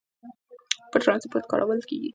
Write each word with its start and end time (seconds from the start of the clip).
پټ 0.91 1.01
ترانسپورت 1.05 1.45
کارول 1.51 1.79
کېږي. 1.89 2.09